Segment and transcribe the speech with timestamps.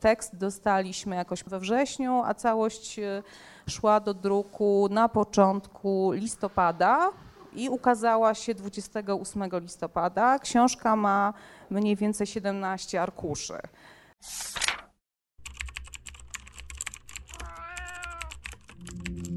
[0.00, 3.22] Tekst dostaliśmy jakoś we wrześniu, a całość e,
[3.68, 7.10] szła do druku na początku listopada
[7.52, 10.38] i ukazała się 28 listopada.
[10.38, 11.34] Książka ma
[11.70, 13.58] mniej więcej 17 arkuszy.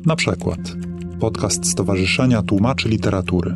[0.05, 0.59] Na przykład
[1.19, 3.53] podcast Stowarzyszenia Tłumaczy Literatury.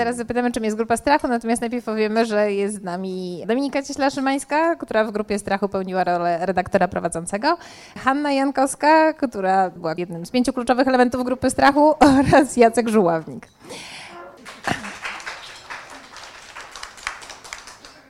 [0.00, 4.76] Zaraz zapytamy, czym jest grupa strachu, natomiast najpierw powiemy, że jest z nami Dominika Cieśla-Szymańska,
[4.76, 7.58] która w grupie strachu pełniła rolę redaktora prowadzącego,
[7.98, 13.48] Hanna Jankowska, która była jednym z pięciu kluczowych elementów grupy strachu oraz Jacek Żuławnik.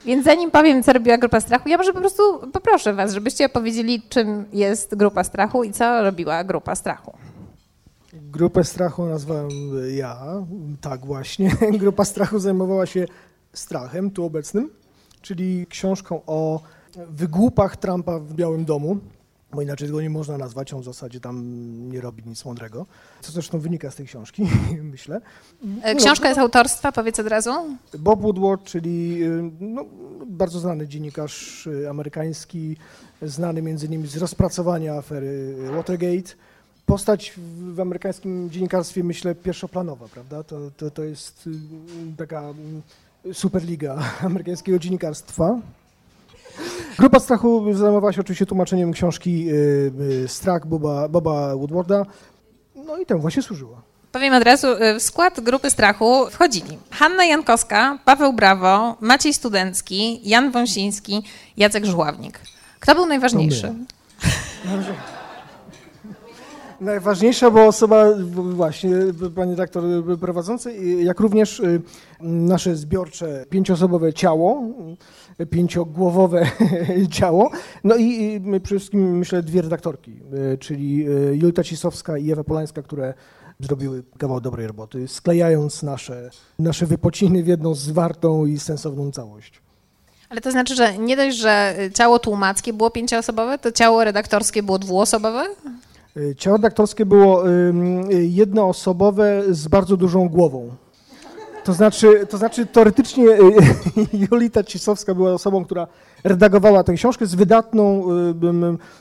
[0.05, 2.23] Więc zanim powiem, co robiła Grupa Strachu, ja może po prostu
[2.53, 7.13] poproszę Was, żebyście opowiedzieli, czym jest Grupa Strachu i co robiła Grupa Strachu.
[8.31, 9.49] Grupę strachu nazwałem
[9.97, 10.45] ja,
[10.81, 11.57] tak właśnie.
[11.81, 13.07] Grupa strachu zajmowała się
[13.53, 14.71] strachem, tu obecnym,
[15.23, 16.61] czyli książką o
[17.11, 18.99] wygłupach Trumpa w Białym Domu,
[19.53, 21.45] bo inaczej tego nie można nazwać, on w zasadzie tam
[21.91, 22.87] nie robi nic mądrego,
[23.21, 24.47] co zresztą wynika z tej książki,
[24.93, 25.21] myślę.
[25.83, 27.51] E, książka jest autorstwa, powiedz od razu.
[27.99, 29.85] Bob Woodward, czyli y, no,
[30.27, 32.77] bardzo znany dziennikarz amerykański,
[33.23, 36.35] znany między innymi z rozpracowania afery Watergate,
[36.91, 37.33] postać
[37.75, 40.43] w amerykańskim dziennikarstwie, myślę, pierwszoplanowa, prawda?
[40.43, 41.51] To, to, to jest y,
[42.17, 42.43] taka
[43.27, 45.59] y, superliga amerykańskiego dziennikarstwa.
[46.99, 52.07] Grupa Strachu zajmowała się oczywiście tłumaczeniem książki y, Strach Boba, Boba Woodwarda,
[52.87, 53.83] no i temu właśnie służyła.
[54.13, 54.67] Powiem od razu,
[54.99, 61.23] w skład grupy strachu wchodzili Hanna Jankowska, Paweł Brawo, Maciej Studencki, Jan Wąsiński,
[61.57, 62.41] Jacek Żuławnik.
[62.81, 63.75] Kto był najważniejszy?
[66.81, 68.05] Najważniejsza była osoba,
[68.35, 68.91] właśnie
[69.35, 69.85] pani redaktor
[70.21, 71.83] prowadzący, jak również y,
[72.21, 74.63] nasze zbiorcze pięcioosobowe ciało,
[75.51, 76.47] pięciogłowowe
[77.19, 77.51] ciało,
[77.85, 80.21] no i przede wszystkim myślę dwie redaktorki,
[80.55, 83.15] y, czyli y, Julita Cisowska i Ewa Polańska, które
[83.61, 89.63] zrobiły kawał dobrej roboty, sklejając nasze, nasze wypociny w jedną zwartą i sensowną całość.
[90.29, 94.79] Ale to znaczy, że nie dość, że ciało tłumackie było pięcioosobowe, to ciało redaktorskie było
[94.79, 95.47] dwuosobowe?
[96.17, 97.73] Y, ciało redaktorskie było y,
[98.27, 100.71] jednoosobowe z bardzo dużą głową.
[101.65, 103.39] To znaczy, to znaczy teoretycznie y,
[104.31, 105.87] Jolita Cisowska była osobą, która
[106.25, 108.05] redagowała tę książkę z wydatną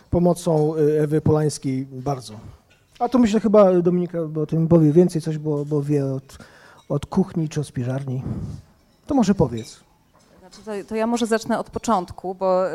[0.10, 2.34] pomocą Ewy Polańskiej bardzo.
[3.00, 6.38] A to myślę chyba Dominika o tym powie więcej coś, bo, bo wie od,
[6.90, 8.24] od kuchni czy od spiżarni.
[9.08, 9.89] To może powiedz.
[10.66, 12.72] To, to, ja może zacznę od początku, bo y,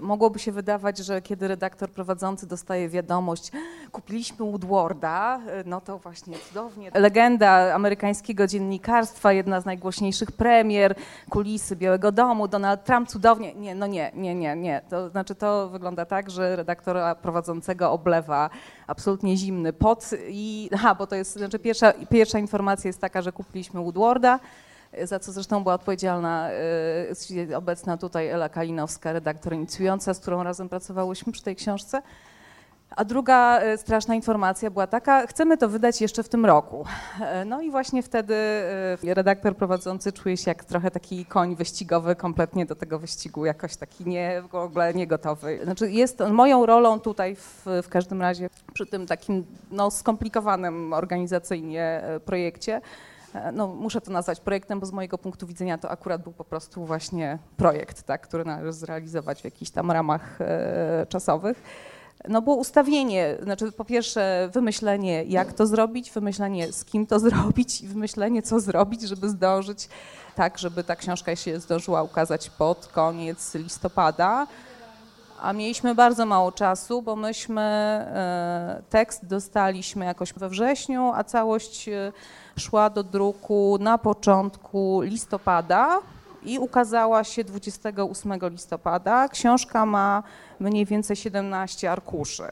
[0.00, 3.52] mogłoby się wydawać, że kiedy redaktor prowadzący dostaje wiadomość,
[3.92, 6.90] kupiliśmy Woodwarda, y, no to właśnie cudownie.
[6.94, 10.94] Legenda amerykańskiego dziennikarstwa, jedna z najgłośniejszych premier,
[11.30, 13.54] kulisy Białego Domu, Donald Trump, cudownie.
[13.54, 14.80] Nie, no nie, nie, nie, nie.
[14.90, 18.50] To znaczy to wygląda tak, że redaktora prowadzącego oblewa
[18.86, 23.32] absolutnie zimny pot i, aha, bo to jest, znaczy pierwsza, pierwsza informacja jest taka, że
[23.32, 24.38] kupiliśmy Woodwarda,
[25.04, 26.50] za co zresztą była odpowiedzialna
[27.50, 32.02] y, obecna tutaj Ela Kalinowska, redaktor inicjująca, z którą razem pracowałyśmy przy tej książce.
[32.96, 36.84] A druga y, straszna informacja była taka, chcemy to wydać jeszcze w tym roku.
[37.42, 38.34] Y, no i właśnie wtedy
[39.02, 44.06] redaktor prowadzący czuje się jak trochę taki koń wyścigowy, kompletnie do tego wyścigu jakoś taki
[44.06, 45.60] nie, w ogóle niegotowy.
[45.64, 52.02] Znaczy jest moją rolą tutaj w, w każdym razie przy tym takim no, skomplikowanym organizacyjnie
[52.24, 52.80] projekcie E,
[53.52, 56.84] no, muszę to nazwać projektem, bo z mojego punktu widzenia to akurat był po prostu
[56.84, 61.62] właśnie projekt, tak, który należy zrealizować w jakichś tam ramach e, czasowych.
[62.28, 67.80] No było ustawienie, znaczy po pierwsze wymyślenie jak to zrobić, wymyślenie z kim to zrobić
[67.80, 69.88] i wymyślenie co zrobić, żeby zdążyć
[70.34, 74.46] tak, żeby ta książka się zdążyła ukazać pod koniec listopada.
[75.40, 81.88] A mieliśmy bardzo mało czasu, bo myśmy e, tekst dostaliśmy jakoś we wrześniu, a całość
[81.88, 82.12] e,
[82.58, 86.00] szła do druku na początku listopada
[86.42, 89.28] i ukazała się 28 listopada.
[89.28, 90.22] Książka ma
[90.60, 92.48] mniej więcej 17 arkuszy.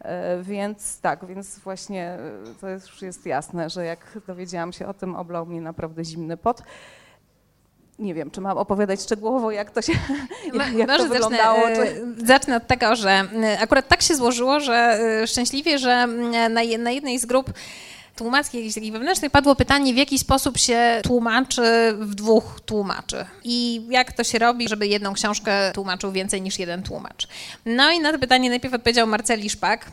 [0.00, 2.18] E, więc tak, więc właśnie
[2.60, 6.62] to już jest jasne, że jak dowiedziałam się o tym, oblał mnie naprawdę zimny pot
[7.98, 9.92] nie wiem, czy mam opowiadać szczegółowo, jak to się
[10.78, 11.60] jak to wyglądało.
[11.60, 12.26] Zacznę, czy...
[12.26, 13.24] zacznę od tego, że
[13.60, 16.06] akurat tak się złożyło, że szczęśliwie, że
[16.50, 17.52] na jednej z grup
[18.16, 23.82] tłumackich, jakichś takich wewnętrznych, padło pytanie, w jaki sposób się tłumaczy w dwóch tłumaczy i
[23.88, 27.28] jak to się robi, żeby jedną książkę tłumaczył więcej niż jeden tłumacz.
[27.66, 29.86] No i na to pytanie najpierw odpowiedział Marceli Szpak,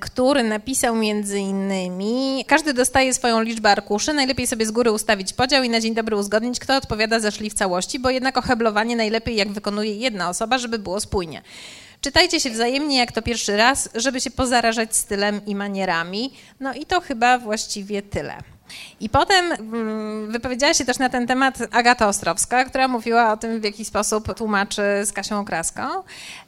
[0.00, 5.62] który napisał między innymi, każdy dostaje swoją liczbę arkuszy, najlepiej sobie z góry ustawić podział
[5.62, 9.36] i na dzień dobry uzgodnić, kto odpowiada za szli w całości, bo jednak oheblowanie najlepiej
[9.36, 11.42] jak wykonuje jedna osoba, żeby było spójnie.
[12.06, 16.32] Czytajcie się wzajemnie jak to pierwszy raz, żeby się pozarażać stylem i manierami.
[16.60, 18.55] No i to chyba właściwie tyle.
[19.00, 23.60] I potem mm, wypowiedziała się też na ten temat Agata Ostrowska, która mówiła o tym,
[23.60, 25.82] w jaki sposób tłumaczy z Kasią Kraską.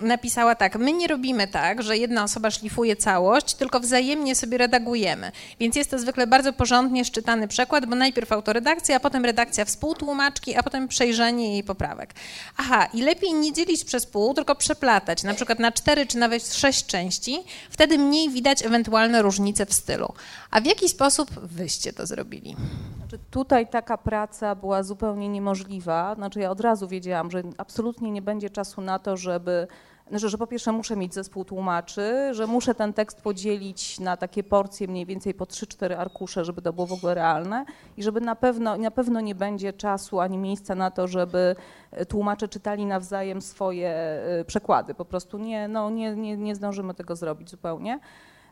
[0.00, 5.32] Napisała tak, my nie robimy tak, że jedna osoba szlifuje całość, tylko wzajemnie sobie redagujemy.
[5.60, 10.56] Więc jest to zwykle bardzo porządnie szczytany przekład, bo najpierw autoredakcja, a potem redakcja współtłumaczki,
[10.56, 12.14] a potem przejrzenie jej poprawek.
[12.56, 16.54] Aha, i lepiej nie dzielić przez pół, tylko przeplatać, na przykład na cztery czy nawet
[16.54, 17.38] sześć części,
[17.70, 20.12] wtedy mniej widać ewentualne różnice w stylu.
[20.50, 22.56] A w jaki sposób wyście to zrobili?
[22.98, 26.14] Znaczy, tutaj taka praca była zupełnie niemożliwa.
[26.14, 29.66] Znaczy, ja od razu wiedziałam, że absolutnie nie będzie czasu na to, żeby.
[30.08, 34.44] Znaczy, że po pierwsze muszę mieć zespół tłumaczy, że muszę ten tekst podzielić na takie
[34.44, 37.64] porcje mniej więcej po 3-4 arkusze, żeby to było w ogóle realne
[37.96, 41.56] i żeby na pewno, na pewno nie będzie czasu ani miejsca na to, żeby
[42.08, 44.94] tłumacze czytali nawzajem swoje e, przekłady.
[44.94, 48.00] Po prostu nie, no, nie, nie, nie zdążymy tego zrobić zupełnie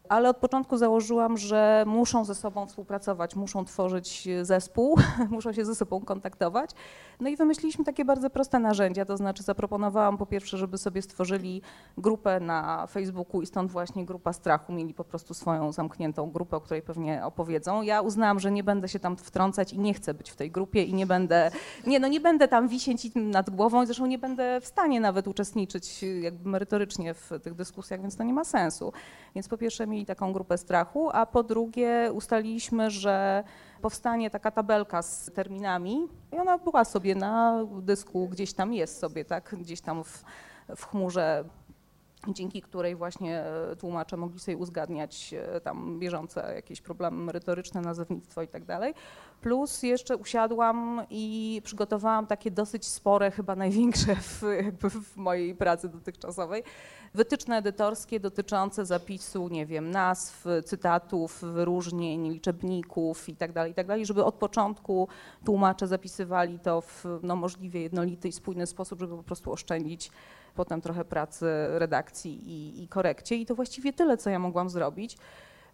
[0.08, 4.98] ale od początku założyłam, że muszą ze sobą współpracować, muszą tworzyć zespół,
[5.30, 6.70] muszą się ze sobą kontaktować.
[7.20, 11.62] No i wymyśliliśmy takie bardzo proste narzędzia, to znaczy zaproponowałam po pierwsze, żeby sobie stworzyli
[11.98, 16.60] grupę na Facebooku i stąd właśnie grupa strachu, mieli po prostu swoją zamkniętą grupę, o
[16.60, 17.82] której pewnie opowiedzą.
[17.82, 20.82] Ja uznałam, że nie będę się tam wtrącać i nie chcę być w tej grupie
[20.82, 21.50] i nie będę,
[21.86, 25.28] nie no nie będę tam wisieć nad głową i zresztą nie będę w stanie nawet
[25.28, 28.92] uczestniczyć jakby merytorycznie w tych dyskusjach, więc to nie ma sensu.
[29.34, 33.44] Więc po pierwsze mieli taką grupę strachu, a po drugie ustaliliśmy, że
[33.82, 39.24] powstanie taka tabelka z terminami i ona była sobie na dysku, gdzieś tam jest sobie,
[39.24, 40.24] tak, gdzieś tam w,
[40.76, 41.44] w chmurze
[42.28, 48.42] dzięki której właśnie e, tłumacze mogli sobie uzgadniać e, tam bieżące jakieś problemy merytoryczne, nazewnictwo
[48.42, 48.94] i tak dalej.
[49.46, 54.42] Plus jeszcze usiadłam i przygotowałam takie dosyć spore, chyba największe w,
[54.82, 56.62] w mojej pracy dotychczasowej,
[57.14, 63.86] wytyczne edytorskie dotyczące zapisu, nie wiem, nazw, cytatów, wyróżnień, liczebników i tak dalej, i tak
[64.02, 65.08] żeby od początku
[65.44, 70.10] tłumacze zapisywali to w no, możliwie jednolity i spójny sposób, żeby po prostu oszczędzić
[70.54, 73.36] potem trochę pracy redakcji i, i korekcie.
[73.36, 75.16] I to właściwie tyle, co ja mogłam zrobić.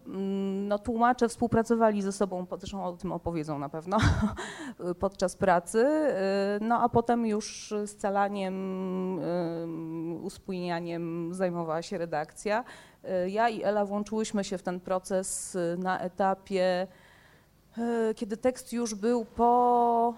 [0.07, 3.97] Mm, no, tłumacze współpracowali ze sobą, zresztą o tym opowiedzą na pewno,
[4.99, 12.63] podczas pracy, y, no a potem już scalaniem, y, uspójnianiem zajmowała się redakcja.
[13.25, 16.87] Y, ja i Ela włączyłyśmy się w ten proces na etapie,
[18.15, 20.13] kiedy tekst już był po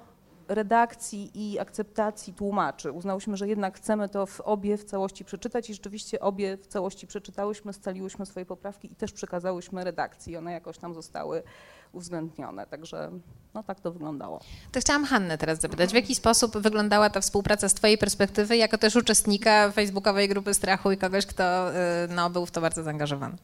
[0.47, 2.92] redakcji i akceptacji tłumaczy.
[2.92, 7.07] Uznałyśmy, że jednak chcemy to w obie w całości przeczytać i rzeczywiście obie w całości
[7.07, 10.38] przeczytałyśmy, scaliłyśmy swoje poprawki i też przekazałyśmy redakcji.
[10.38, 11.44] One jakoś tam zostały
[11.92, 13.12] uwzględnione, także
[13.53, 14.39] no tak to wyglądało.
[14.71, 18.77] To chciałam Hannę teraz zapytać, w jaki sposób wyglądała ta współpraca z Twojej perspektywy, jako
[18.77, 21.75] też uczestnika facebookowej grupy strachu i kogoś, kto y,
[22.09, 23.38] no, był w to bardzo zaangażowany?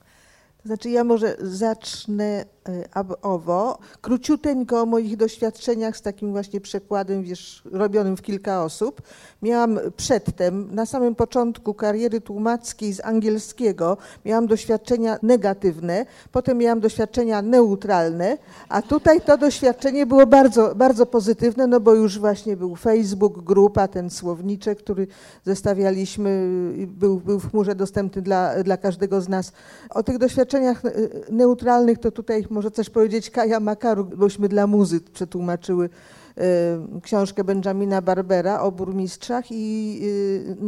[0.63, 7.23] To znaczy ja może zacznę e, owo, króciuteńko o moich doświadczeniach z takim właśnie przekładem,
[7.23, 9.01] wiesz, robionym w kilka osób.
[9.41, 17.41] Miałam przedtem, na samym początku kariery tłumackiej z angielskiego, miałam doświadczenia negatywne, potem miałam doświadczenia
[17.41, 18.37] neutralne,
[18.69, 23.87] a tutaj to doświadczenie było bardzo, bardzo pozytywne, no bo już właśnie był Facebook, grupa,
[23.87, 25.07] ten słowniczek, który
[25.45, 26.49] zestawialiśmy,
[26.87, 29.51] był, był w chmurze dostępny dla, dla każdego z nas.
[29.89, 30.91] O tych doświadczeniach doświadczeniach e,
[31.31, 35.89] neutralnych to tutaj może też powiedzieć Kaja Makaru, bośmy dla muzy przetłumaczyły
[37.01, 40.01] książkę Benjamina Barbera o burmistrzach i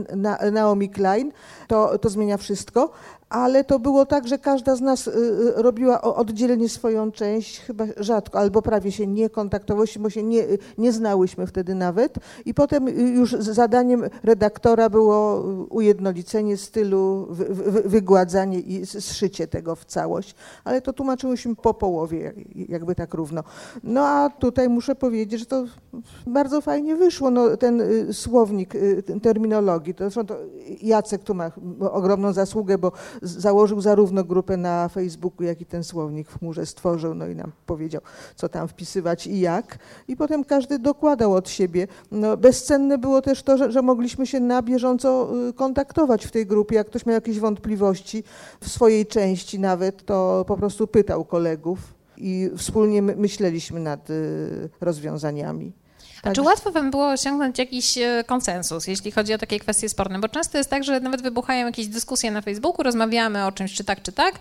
[0.09, 1.31] e, Naomi Klein.
[1.67, 2.91] To, to zmienia wszystko
[3.33, 7.85] ale to było tak, że każda z nas y, y, robiła oddzielnie swoją część, chyba
[7.97, 10.43] rzadko, albo prawie się nie kontaktowałyśmy, bo się nie,
[10.77, 12.15] nie znałyśmy wtedy nawet.
[12.45, 17.27] I potem już zadaniem redaktora było ujednolicenie stylu,
[17.85, 20.35] wygładzanie i zszycie tego w całość.
[20.63, 22.33] Ale to tłumaczyłyśmy po połowie,
[22.69, 23.43] jakby tak równo.
[23.83, 25.62] No a tutaj muszę powiedzieć, że to
[26.27, 27.31] bardzo fajnie wyszło.
[27.31, 28.73] No, ten y, słownik
[29.05, 30.35] ten terminologii, to, to
[30.81, 31.51] Jacek tu ma
[31.91, 32.91] ogromną zasługę, bo
[33.21, 37.51] założył zarówno grupę na Facebooku, jak i ten słownik w chmurze stworzył, no i nam
[37.65, 38.01] powiedział,
[38.35, 39.77] co tam wpisywać i jak.
[40.07, 41.87] I potem każdy dokładał od siebie.
[42.11, 46.45] No, bezcenne było też to, że, że mogliśmy się na bieżąco y, kontaktować w tej
[46.45, 46.75] grupie.
[46.75, 48.23] Jak ktoś miał jakieś wątpliwości
[48.61, 55.73] w swojej części nawet, to po prostu pytał kolegów i wspólnie myśleliśmy nad y, rozwiązaniami.
[56.23, 60.19] A czy łatwo wam było osiągnąć jakiś e, konsensus, jeśli chodzi o takie kwestie sporne?
[60.19, 63.83] Bo często jest tak, że nawet wybuchają jakieś dyskusje na Facebooku, rozmawiamy o czymś, czy
[63.83, 64.39] tak, czy tak,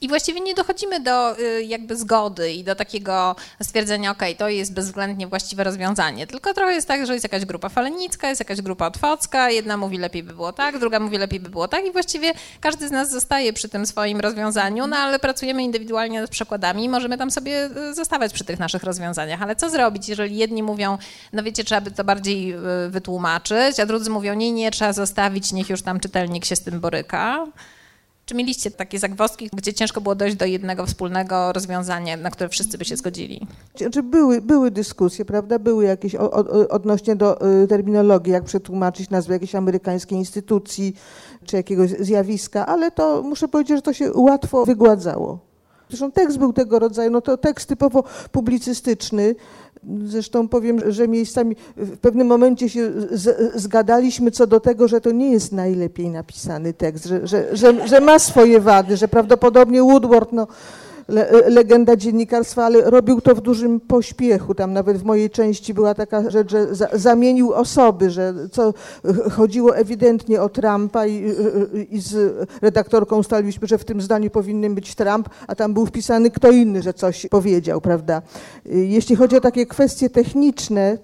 [0.00, 4.74] i właściwie nie dochodzimy do e, jakby zgody i do takiego stwierdzenia, ok, to jest
[4.74, 6.26] bezwzględnie właściwe rozwiązanie.
[6.26, 9.98] Tylko trochę jest tak, że jest jakaś grupa falenicka, jest jakaś grupa otwocka, jedna mówi
[9.98, 13.10] lepiej by było tak, druga mówi lepiej by było tak i właściwie każdy z nas
[13.10, 17.70] zostaje przy tym swoim rozwiązaniu, no ale pracujemy indywidualnie nad przekładami i możemy tam sobie
[17.76, 19.42] e, zostawać przy tych naszych rozwiązaniach.
[19.42, 20.98] Ale co zrobić, jeżeli jedni mówią,
[21.32, 22.58] no wiecie, trzeba by to bardziej e,
[22.88, 26.80] wytłumaczyć, a drudzy mówią, nie, nie, trzeba zostawić, niech już tam czytelnik się z tym
[26.80, 27.46] boryka.
[28.26, 32.78] Czy mieliście takie zagwozdki, gdzie ciężko było dojść do jednego wspólnego rozwiązania, na które wszyscy
[32.78, 33.46] by się zgodzili?
[33.76, 35.58] Znaczy były, były dyskusje, prawda?
[35.58, 40.94] Były jakieś o, o, odnośnie do y, terminologii, jak przetłumaczyć nazwę jakiejś amerykańskiej instytucji
[41.44, 45.38] czy jakiegoś zjawiska, ale to muszę powiedzieć, że to się łatwo wygładzało.
[45.88, 49.34] Zresztą tekst był tego rodzaju, no to tekst typowo publicystyczny.
[50.04, 55.12] Zresztą powiem, że miejscami w pewnym momencie się z, zgadaliśmy co do tego, że to
[55.12, 60.32] nie jest najlepiej napisany tekst, że, że, że, że ma swoje wady, że prawdopodobnie Woodward
[60.32, 60.46] no,
[61.08, 64.54] le, legenda dziennikarstwa, ale robił to w dużym pośpiechu.
[64.54, 68.74] Tam nawet w mojej części była taka rzecz, że za, zamienił osoby, że co,
[69.30, 71.32] chodziło ewidentnie o Trumpa i,
[71.90, 76.30] i z redaktorką ustaliliśmy, że w tym zdaniu powinien być Trump, a tam był wpisany
[76.30, 78.22] kto inny, że coś powiedział, prawda.
[78.64, 80.98] Jeśli chodzi o takie kwestie techniczne,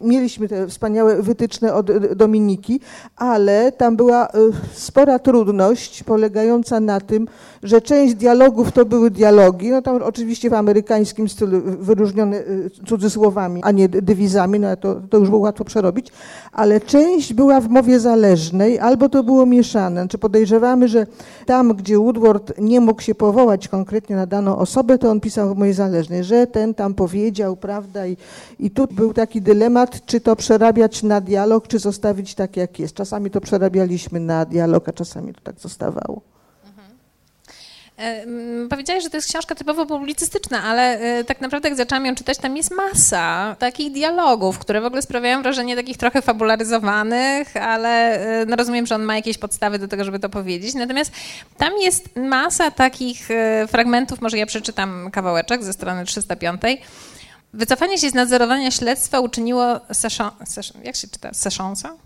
[0.00, 2.80] mieliśmy te wspaniałe wytyczne od Dominiki,
[3.16, 4.30] ale tam była y,
[4.72, 7.28] spora trudność polegająca na tym,
[7.62, 13.60] że część dialogów to były dialogi, no tam oczywiście w amerykańskim stylu wyróżnione y, cudzysłowami,
[13.64, 16.12] a nie dywizami, no to, to już było łatwo przerobić,
[16.52, 20.00] ale część była w mowie zależnej, albo to było mieszane.
[20.00, 21.06] Znaczy podejrzewamy, że
[21.46, 25.58] tam, gdzie Woodward nie mógł się powołać konkretnie na daną osobę, to on pisał w
[25.58, 28.16] mowie zależnej, że ten tam powiedział, prawda, i,
[28.58, 32.94] i tu był taki dylemat, czy to przerabiać na dialog, czy zostawić tak, jak jest.
[32.94, 36.22] Czasami to przerabialiśmy na dialog, a czasami to tak zostawało.
[38.00, 38.24] E,
[38.70, 42.38] powiedziałeś, że to jest książka typowo publicystyczna, ale e, tak naprawdę jak zaczęłam ją czytać,
[42.38, 48.46] tam jest masa takich dialogów, które w ogóle sprawiają wrażenie takich trochę fabularyzowanych, ale e,
[48.46, 50.74] no rozumiem, że on ma jakieś podstawy do tego, żeby to powiedzieć.
[50.74, 51.12] Natomiast
[51.56, 53.28] tam jest masa takich
[53.68, 56.62] fragmentów, może ja przeczytam kawałeczek ze strony 305
[57.52, 60.30] Wycofanie się z nadzorowania śledztwa uczyniło Session?
[61.32, 61.96] Sessionsa?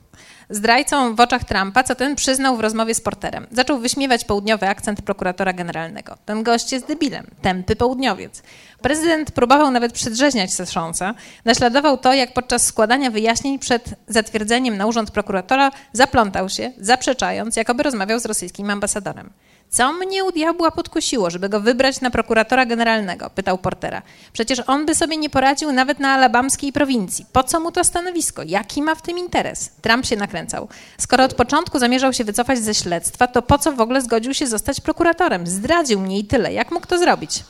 [0.50, 3.46] Zdrajcą w oczach Trumpa, co ten przyznał w rozmowie z porterem.
[3.50, 6.16] Zaczął wyśmiewać południowy akcent prokuratora generalnego.
[6.26, 8.42] Ten gość jest debilem, tępy południowiec.
[8.82, 11.14] Prezydent próbował nawet przedrzeźniać Sessionsa.
[11.44, 17.82] Naśladował to, jak podczas składania wyjaśnień przed zatwierdzeniem na urząd prokuratora zaplątał się, zaprzeczając, jakoby
[17.82, 19.30] rozmawiał z rosyjskim ambasadorem.
[19.74, 23.30] Co mnie u diabła podkusiło, żeby go wybrać na prokuratora generalnego?
[23.30, 24.02] Pytał Portera.
[24.32, 27.26] Przecież on by sobie nie poradził nawet na alabamskiej prowincji.
[27.32, 28.42] Po co mu to stanowisko?
[28.46, 29.70] Jaki ma w tym interes?
[29.82, 30.68] Trump się nakręcał.
[30.98, 34.46] Skoro od początku zamierzał się wycofać ze śledztwa, to po co w ogóle zgodził się
[34.46, 35.46] zostać prokuratorem?
[35.46, 36.52] Zdradził mnie i tyle.
[36.52, 37.44] Jak mógł to zrobić?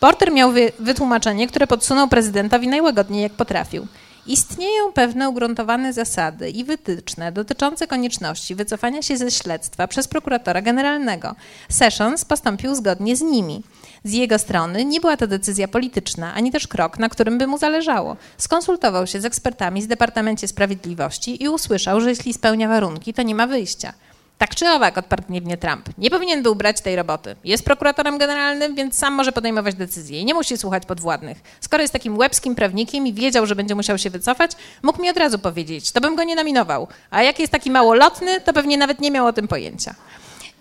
[0.00, 3.86] Porter miał wy wytłumaczenie, które podsunął prezydentowi najłagodniej jak potrafił.
[4.26, 11.34] Istnieją pewne ugruntowane zasady i wytyczne dotyczące konieczności wycofania się ze śledztwa przez prokuratora generalnego.
[11.68, 13.62] Sessions postąpił zgodnie z nimi.
[14.04, 17.58] Z jego strony nie była to decyzja polityczna, ani też krok, na którym by mu
[17.58, 18.16] zależało.
[18.38, 23.34] Skonsultował się z ekspertami z Departamencie Sprawiedliwości i usłyszał, że jeśli spełnia warunki, to nie
[23.34, 23.92] ma wyjścia.
[24.38, 25.88] Tak czy owak, odparł gniewnie Trump.
[25.98, 27.36] Nie powinien był brać tej roboty.
[27.44, 31.38] Jest prokuratorem generalnym, więc sam może podejmować decyzje i nie musi słuchać podwładnych.
[31.60, 34.50] Skoro jest takim łebskim prawnikiem i wiedział, że będzie musiał się wycofać,
[34.82, 36.88] mógł mi od razu powiedzieć, to bym go nie nominował.
[37.10, 39.94] A jak jest taki małolotny, to pewnie nawet nie miał o tym pojęcia.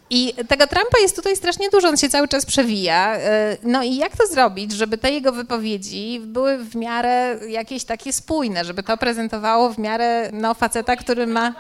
[0.10, 3.16] I tego Trumpa jest tutaj strasznie dużo, on się cały czas przewija.
[3.16, 8.14] E, no i jak to zrobić, żeby te jego wypowiedzi były w miarę jakieś takie
[8.14, 11.56] spójne, żeby to prezentowało w miarę no, faceta, który ma...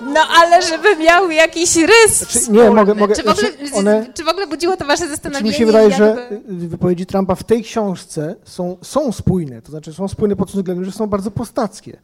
[0.00, 3.14] No ale żeby miał jakiś rys znaczy, Nie, mogę, mogę.
[3.14, 5.52] Czy w, ogóle, znaczy one, czy w ogóle budziło to wasze zastanowienie?
[5.52, 6.04] Czy mi się wydaje, jakby...
[6.04, 10.60] że wypowiedzi Trumpa w tej książce są, są spójne, to znaczy są spójne pod tym
[10.60, 11.96] względem, że są bardzo postackie.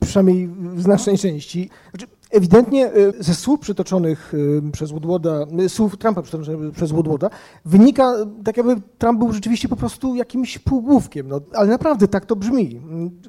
[0.00, 1.70] Przynajmniej w znacznej części.
[1.90, 7.30] Znaczy, Ewidentnie y, ze słów przytoczonych y, przez Woodwarda, y, słów Trumpa przytoczonych przez Woodwarda,
[7.64, 11.28] wynika, tak jakby Trump był rzeczywiście po prostu jakimś półgłówkiem.
[11.28, 12.80] No, ale naprawdę tak to brzmi.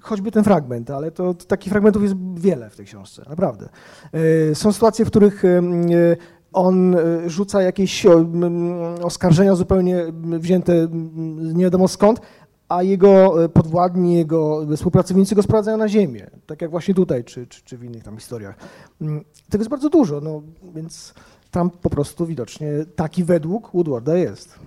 [0.01, 3.69] Choćby ten fragment, ale to, to takich fragmentów jest wiele w tej książce, naprawdę.
[4.53, 5.43] Są sytuacje, w których
[6.53, 6.95] on
[7.27, 8.05] rzuca jakieś
[9.03, 10.87] oskarżenia zupełnie wzięte
[11.53, 12.21] nie wiadomo skąd,
[12.69, 17.47] a jego e, podwładni, jego współpracownicy go sprowadzają na ziemię, tak jak właśnie tutaj, czy,
[17.47, 18.55] czy, czy w innych tam historiach.
[19.01, 20.41] Mm, tego jest bardzo dużo, no,
[20.75, 21.13] więc
[21.51, 24.59] tam po prostu widocznie taki według Woodwarda jest.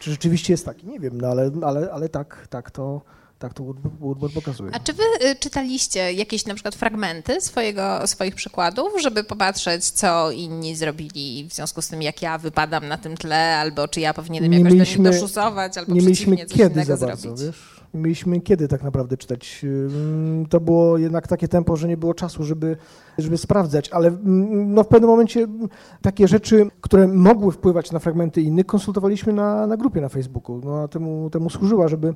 [0.00, 0.86] Czy rzeczywiście jest taki?
[0.86, 3.00] Nie wiem, no ale, ale, ale tak, tak, to,
[3.42, 3.64] Tak to
[4.00, 4.70] Woodward pokazuje.
[4.74, 10.30] A czy wy y, czytaliście jakieś na przykład fragmenty swojego, swoich przykładów, żeby popatrzeć, co
[10.30, 14.14] inni zrobili w związku z tym, jak ja wypadam na tym tle, albo czy ja
[14.14, 17.42] powinienem Nie jakoś mieliśmy- do nich doszusować, albo nie mieliśmy kiedy za bardzo, zrobić?
[17.42, 17.82] wiesz?
[17.94, 19.60] Nie mieliśmy kiedy tak naprawdę czytać.
[19.64, 22.76] Ym, To było jednak takie tempo, że nie było czasu, żeby,
[23.18, 25.68] żeby sprawdzać, ale mm, no, w pewnym momencie mm,
[26.02, 30.60] takie rzeczy, które mogły wpływać na fragmenty innych, konsultowaliśmy na, na grupie na Facebooku.
[30.64, 32.14] No, a temu, temu służyła, żeby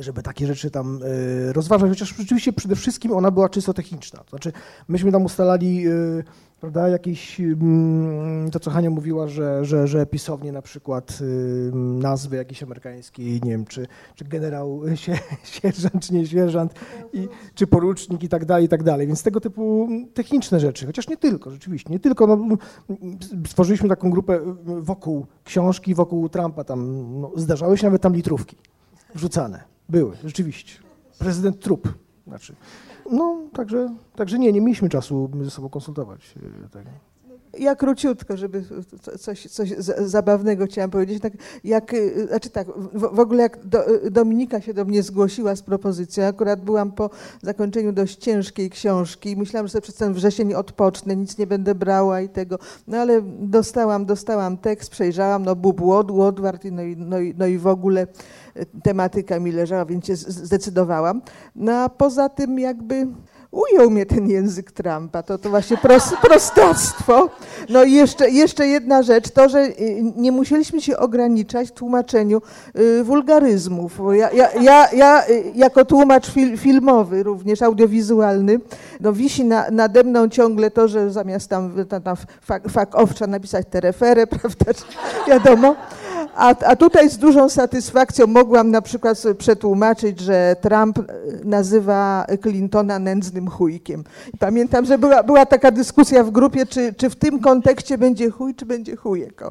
[0.00, 4.18] żeby takie rzeczy tam y, rozważać, chociaż rzeczywiście przede wszystkim ona była czysto techniczna.
[4.18, 4.52] To znaczy,
[4.88, 6.24] myśmy tam ustalali, y,
[6.60, 12.36] prawda, jakieś, mm, to co Hania mówiła, że, że, że pisownie na przykład y, nazwy
[12.36, 16.74] jakiejś amerykańskiej, nie wiem, czy, czy generał, sie, sierżant, czy nie sierżant,
[17.12, 19.06] i, czy porucznik i tak dalej, i tak dalej.
[19.06, 22.26] Więc tego typu techniczne rzeczy, chociaż nie tylko, rzeczywiście, nie tylko.
[22.26, 22.56] No,
[23.46, 28.56] stworzyliśmy taką grupę wokół książki, wokół Trumpa, tam no, zdarzały się nawet tam litrówki
[29.14, 29.73] wrzucane.
[29.88, 30.78] Były, rzeczywiście.
[31.18, 31.98] Prezydent trup.
[32.26, 32.54] Znaczy.
[33.10, 36.90] No, także, także nie, nie mieliśmy czasu ze sobą konsultować e, tego.
[37.58, 38.64] Ja króciutko, żeby
[39.02, 41.22] co- coś, coś zabawnego chciałam powiedzieć.
[41.22, 41.32] Tak,
[41.64, 45.56] jak, y, znaczy tak, w, w ogóle jak do, y, Dominika się do mnie zgłosiła
[45.56, 47.10] z propozycją, akurat byłam po
[47.42, 51.74] zakończeniu dość ciężkiej książki i myślałam, że sobie przez ten wrzesień odpocznę, nic nie będę
[51.74, 52.58] brała i tego.
[52.86, 56.10] No ale dostałam, dostałam tekst, przejrzałam, no Bub Łod,
[56.64, 58.06] i no, i, no, i, no i w ogóle
[58.56, 61.22] y, tematyka mi leżała, więc się zdecydowałam.
[61.56, 63.06] No a poza tym jakby
[63.54, 67.30] ujął mnie ten język Trumpa, to, to właśnie pros, prostactwo.
[67.68, 72.42] No i jeszcze, jeszcze jedna rzecz, to, że y, nie musieliśmy się ograniczać w tłumaczeniu
[72.76, 74.00] y, wulgaryzmów.
[74.12, 78.60] Ja, ja, ja, ja y, jako tłumacz fil, filmowy, również audiowizualny,
[79.00, 83.30] no wisi na, nade mną ciągle to, że zamiast tam, tam, tam fak, fak trzeba
[83.30, 84.72] napisać tereferę, prawda,
[85.28, 85.76] wiadomo.
[86.36, 91.02] A, a tutaj z dużą satysfakcją mogłam na przykład sobie przetłumaczyć, że Trump e,
[91.44, 94.04] nazywa Clintona nędznym chujkiem.
[94.38, 98.54] Pamiętam, że była, była taka dyskusja w grupie, czy, czy w tym kontekście będzie chuj,
[98.54, 99.42] czy będzie chujek.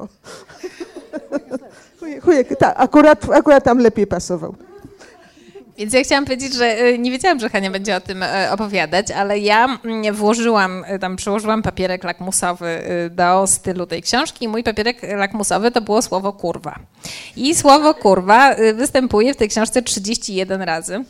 [2.00, 4.54] Chujek, chujek tak, akurat, akurat tam lepiej pasował.
[5.78, 9.10] Więc ja chciałam powiedzieć, że y, nie wiedziałam, że Hania będzie o tym y, opowiadać,
[9.10, 14.64] ale ja mm, włożyłam, y, tam przyłożyłam papierek lakmusowy do stylu tej książki i mój
[14.64, 16.78] papierek lakmusowy to było słowo kurwa.
[17.36, 21.04] I słowo kurwa występuje w tej książce 31 razy.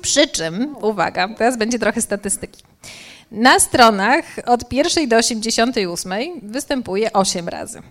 [0.00, 2.62] Przy czym, uwaga, teraz będzie trochę statystyki.
[3.30, 7.82] Na stronach od pierwszej do 88 występuje 8 razy.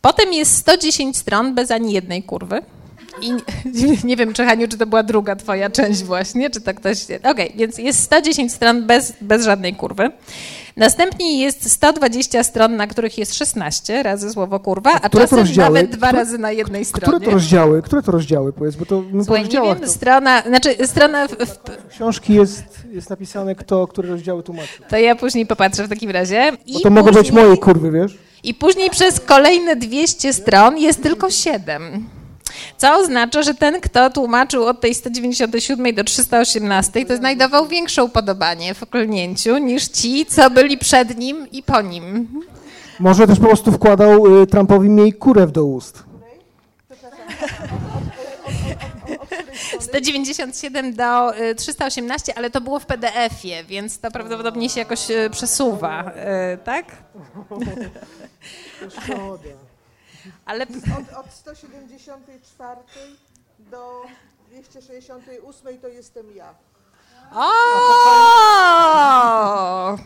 [0.00, 2.62] Potem jest 110 stron bez ani jednej kurwy.
[3.22, 3.30] I
[4.06, 6.98] nie, wiem, czy Haniu, czy to była druga twoja część właśnie, czy to ktoś...
[7.22, 10.10] Okej, więc jest 110 stron bez, bez żadnej kurwy.
[10.76, 15.90] Następnie jest 120 stron, na których jest 16 razy słowo kurwa, a, które czasem nawet
[15.90, 17.24] dwa Które- razy na jednej Które stronie.
[17.24, 17.82] to rozdziały?
[17.82, 21.30] Które to rozdziały, powiedz, bo to po Słuchaj, nie wiem, to, strona, znaczy strona, w,
[21.32, 24.68] w, książki jest, jest napisane, kto, które rozdziały tłumaczy.
[24.88, 26.52] to ja później popatrzę w takim razie.
[26.66, 28.18] I Bo to mogą być później- moje kurwy, wiesz?
[28.44, 32.08] I później przez kolejne 200 stron jest tylko 7.
[32.76, 38.74] Co oznacza, że ten, kto tłumaczył od tej 197 do 318, to znajdował większe upodobanie
[38.74, 42.28] w oklnięciu niż ci, co byli przed nim i po nim.
[43.00, 46.04] Może też po prostu wkładał y, Trumpowi mniej kurę do ust.
[49.80, 55.30] 197 do y, 318, ale to było w PDF-ie, więc to prawdopodobnie się jakoś y,
[55.30, 56.10] przesuwa,
[56.54, 56.86] y, tak?
[60.46, 62.80] Ale Od, od 174
[63.70, 64.02] do
[64.50, 66.54] 268 to jestem ja.
[67.32, 67.50] O!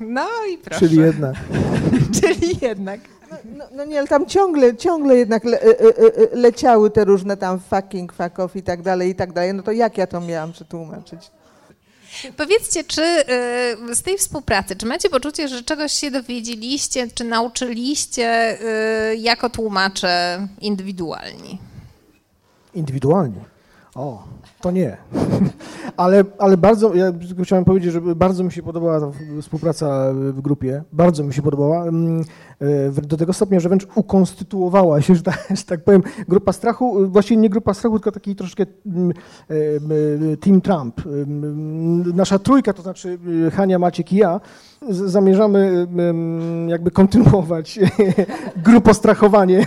[0.00, 0.80] No i proszę.
[0.80, 1.34] Czyli jednak.
[2.20, 3.00] Czyli jednak.
[3.30, 5.88] No, no, no nie, ale tam ciągle, ciągle jednak le, e, e,
[6.32, 9.54] e, leciały te różne tam fucking, fuck off i tak dalej, i tak dalej.
[9.54, 11.30] No to jak ja to miałam przetłumaczyć?
[12.36, 13.02] Powiedzcie, czy
[13.90, 18.58] y, z tej współpracy, czy macie poczucie, że czegoś się dowiedzieliście, czy nauczyliście
[19.12, 21.58] y, jako tłumacze indywidualni?
[22.74, 23.57] Indywidualnie.
[23.98, 24.22] O,
[24.60, 24.96] to nie.
[25.96, 29.10] ale, ale bardzo, ja tylko chciałem powiedzieć, że bardzo mi się podobała ta
[29.42, 30.82] współpraca w grupie.
[30.92, 31.82] Bardzo mi się podobała.
[31.82, 32.24] Mm,
[32.60, 37.08] e, Do tego stopnia, że wręcz ukonstytuowała się, że tak, że tak powiem, grupa strachu,
[37.08, 39.12] właściwie nie grupa strachu, tylko taki troszkę mm,
[40.32, 41.00] e, Team Trump.
[42.14, 44.40] Nasza trójka, to znaczy e, Hania, Maciek i ja,
[44.90, 45.86] zamierzamy
[46.66, 47.78] jakby kontynuować
[48.66, 49.66] grupostrachowanie,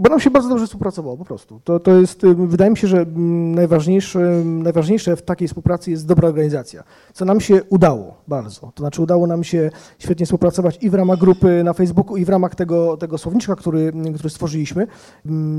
[0.00, 1.60] bo nam się bardzo dobrze współpracowało po prostu.
[1.64, 3.06] To, to jest, wydaje mi się, że
[3.54, 8.60] najważniejsze, najważniejsze w takiej współpracy jest dobra organizacja, co nam się udało bardzo.
[8.60, 12.28] To znaczy udało nam się świetnie współpracować i w ramach grupy na Facebooku i w
[12.28, 14.86] ramach tego, tego słowniczka, który, który stworzyliśmy.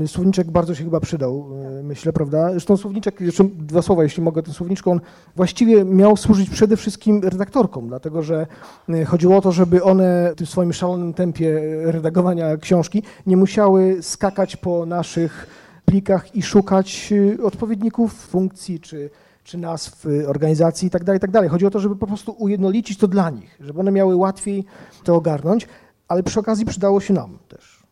[0.06, 1.46] Słowniczek bardzo się chyba przydał,
[1.82, 2.50] myślę, prawda?
[2.50, 5.00] Zresztą słowniczek, jeszcze dwa słowa, jeśli mogę, ten słowniczek, on
[5.36, 8.46] właściwie miał służyć przede wszystkim redaktorkom, dlatego że
[8.88, 14.02] e, chodziło o to, żeby one w tym swoim szalonym tempie redagowania książki nie musiały
[14.02, 15.46] skakać po naszych
[15.84, 19.10] plikach i szukać e, odpowiedników funkcji czy,
[19.44, 21.30] czy nazw organizacji itd., tak.
[21.32, 24.64] Tak Chodzi o to, żeby po prostu ujednolicić to dla nich, żeby one miały łatwiej
[25.04, 25.68] to ogarnąć,
[26.08, 27.82] ale przy okazji przydało się nam też.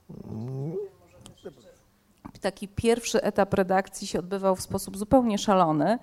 [2.41, 5.99] Taki pierwszy etap redakcji się odbywał w sposób zupełnie szalony.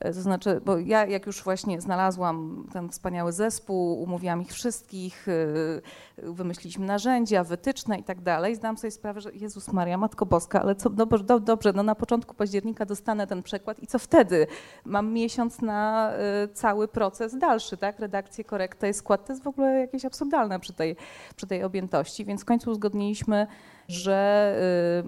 [0.00, 5.26] E, to znaczy, bo ja jak już właśnie znalazłam ten wspaniały zespół, umówiłam ich wszystkich,
[5.28, 10.62] e, wymyśliliśmy narzędzia, wytyczne i tak dalej, zdałam sobie sprawę, że Jezus Maria, Matko Boska,
[10.62, 14.46] ale co, dobrze, dobrze, no na początku października dostanę ten przekład i co wtedy?
[14.84, 17.98] Mam miesiąc na e, cały proces dalszy, tak?
[17.98, 19.26] Redakcję, korektę skład.
[19.26, 20.96] To jest w ogóle jakieś absurdalne przy tej,
[21.36, 23.46] przy tej objętości, więc w końcu uzgodniliśmy
[23.88, 24.56] że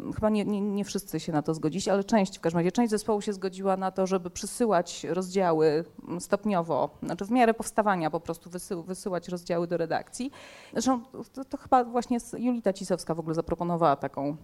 [0.09, 2.72] y, chyba nie, nie, nie, wszyscy się na to zgodzili, ale część w każdym razie,
[2.72, 4.75] część zespołu się zgodziła na to, żeby przysyłać
[5.08, 5.84] rozdziały
[6.18, 10.30] stopniowo, znaczy w miarę powstawania po prostu wysył, wysyłać rozdziały do redakcji.
[10.72, 11.00] Zresztą
[11.32, 14.36] to, to chyba właśnie Julita Cisowska w ogóle zaproponowała taką,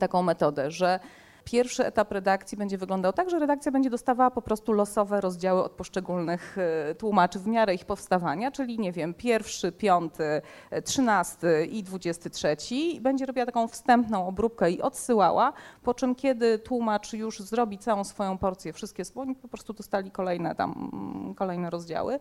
[0.00, 1.00] taką metodę, że
[1.46, 5.72] Pierwszy etap redakcji będzie wyglądał tak, że redakcja będzie dostawała po prostu losowe rozdziały od
[5.72, 11.82] poszczególnych e, tłumaczy w miarę ich powstawania, czyli nie wiem, pierwszy, piąty, e, trzynasty i
[11.82, 13.00] dwudziesty trzeci.
[13.00, 18.38] Będzie robiła taką wstępną obróbkę i odsyłała, po czym kiedy tłumacz już zrobi całą swoją
[18.38, 22.18] porcję, wszystkie, bo po prostu dostali kolejne tam, mm, kolejne rozdziały,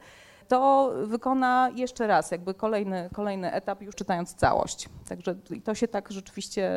[0.47, 4.89] to wykona jeszcze raz, jakby kolejny, kolejny etap, już czytając całość.
[5.09, 6.71] Także to się tak rzeczywiście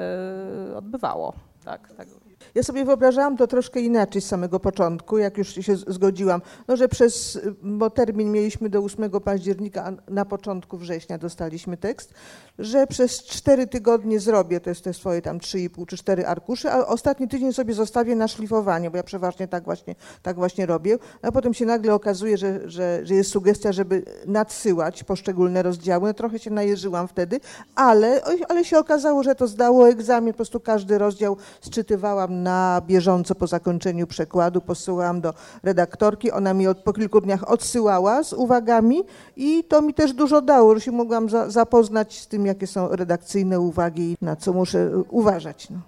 [0.76, 1.32] odbywało.
[1.64, 2.08] Tak, tak.
[2.54, 6.88] Ja sobie wyobrażałam to troszkę inaczej z samego początku, jak już się zgodziłam, no, że
[6.88, 12.14] przez, bo termin mieliśmy do 8 października, a na początku września dostaliśmy tekst,
[12.58, 16.86] że przez cztery tygodnie zrobię to jest te swoje tam 3,5 czy 4 arkusze, a
[16.86, 21.32] ostatni tydzień sobie zostawię na szlifowanie, bo ja przeważnie tak właśnie, tak właśnie robię, a
[21.32, 26.08] potem się nagle okazuje, że, że, że jest sugestia, żeby nadsyłać poszczególne rozdziały.
[26.08, 27.40] No, trochę się najeżyłam wtedy,
[27.74, 33.34] ale, ale się okazało, że to zdało egzamin, po prostu każdy rozdział sczytywałam na bieżąco
[33.34, 39.02] po zakończeniu przekładu, posyłałam do redaktorki, ona mi od, po kilku dniach odsyłała z uwagami
[39.36, 42.88] i to mi też dużo dało, że się mogłam za, zapoznać z tym, jakie są
[42.88, 45.70] redakcyjne uwagi i na co muszę uważać.
[45.70, 45.78] No.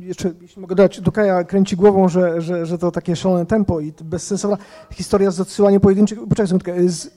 [0.00, 3.92] Jeszcze, jeśli mogę dodać, Dukaja kręci głową, że, że, że to takie szalone tempo i
[4.04, 4.56] bezsensowna
[4.90, 6.18] historia z odsyłaniem pojedynczych...
[6.18, 7.10] Poczekaj sekundkę, z,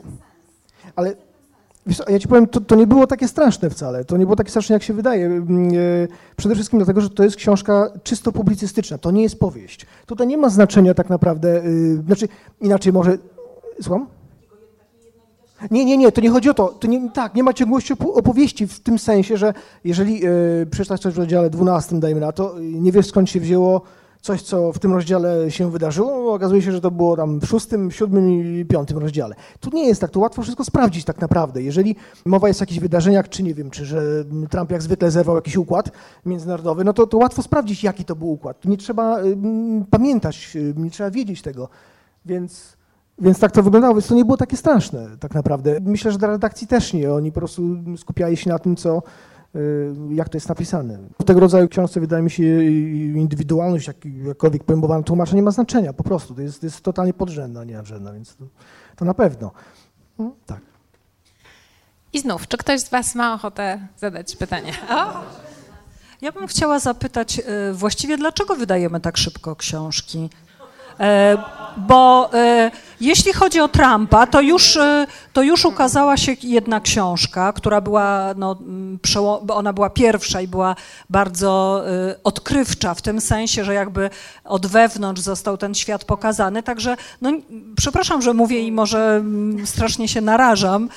[0.96, 1.16] ale
[2.10, 4.06] ja ci powiem, to, to, nie było takie straszne wcale.
[4.06, 5.26] To nie było takie straszne, jak się wydaje.
[5.26, 8.98] Mm, e, przede wszystkim dlatego, że to jest książka czysto publicystyczna.
[8.98, 9.86] To nie jest powieść.
[10.06, 11.65] Tutaj nie ma znaczenia tak naprawdę.
[11.65, 12.28] Y, znaczy,
[12.62, 13.18] inaczej może.
[13.82, 14.08] Słucham?
[15.72, 16.68] Nie, nie, nie, to nie chodzi o to.
[16.68, 21.13] to nie, tak, nie ma ciągłości opowieści w tym sensie, że jeżeli y, przeczytasz coś
[21.13, 23.82] w rozdziale 12, dajmy na to, nie wiesz skąd się wzięło
[24.21, 26.34] coś, co w tym rozdziale się wydarzyło.
[26.34, 29.36] Okazuje się, że to było tam w szóstym, siódmym i piątym rozdziale.
[29.60, 31.62] Tu nie jest tak, tu łatwo wszystko sprawdzić tak naprawdę.
[31.62, 34.01] Jeżeli mowa jest o jakichś wydarzeniach, czy nie wiem, czy że
[34.49, 35.91] Trump jak zwykle zerwał jakiś układ
[36.25, 38.65] międzynarodowy, no to, to łatwo sprawdzić, jaki to był układ.
[38.65, 39.38] Nie trzeba y,
[39.89, 41.69] pamiętać, y, nie trzeba wiedzieć tego.
[42.25, 42.77] Więc,
[43.19, 45.77] więc tak to wyglądało, więc to nie było takie straszne tak naprawdę.
[45.82, 47.13] Myślę, że dla redakcji też nie.
[47.13, 47.62] Oni po prostu
[47.97, 49.01] skupiali się na tym, co
[50.12, 51.00] jak to jest napisane.
[51.22, 52.64] W tego rodzaju książce wydaje mi się
[53.16, 56.36] indywidualność, jak, jakkolwiek pojmowana tłumacza nie ma znaczenia po prostu.
[56.36, 58.46] To jest, to jest totalnie podrzędna, nie nadrzędna, więc to,
[58.96, 59.52] to na pewno.
[60.20, 60.60] No, tak.
[62.14, 64.74] I znów, czy ktoś z Was ma ochotę zadać pytanie?
[64.90, 65.24] O!
[66.22, 70.30] Ja bym chciała zapytać y, właściwie, dlaczego wydajemy tak szybko książki?
[71.00, 71.38] E,
[71.78, 77.54] bo e, jeśli chodzi o Trumpa, to już, e, to już ukazała się jedna książka,
[77.54, 78.58] która była, no,
[79.50, 80.76] ona była pierwsza i była
[81.10, 81.84] bardzo
[82.24, 84.10] odkrywcza w tym sensie, że jakby
[84.44, 86.64] od wewnątrz został ten świat pokazany.
[86.64, 87.32] Także, no,
[87.76, 89.24] przepraszam, że mówię i może
[89.66, 90.90] strasznie się narażam